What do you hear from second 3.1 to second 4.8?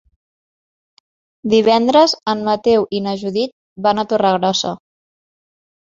na Judit van a Torregrossa.